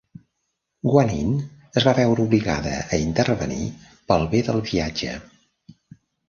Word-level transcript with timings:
Guanyin 0.91 1.35
es 1.81 1.85
va 1.87 1.93
veure 1.99 2.25
obligada 2.29 2.71
a 2.97 2.99
intervenir 3.03 3.69
pel 4.13 4.27
bé 4.33 4.43
del 4.49 4.63
viatge. 4.71 5.13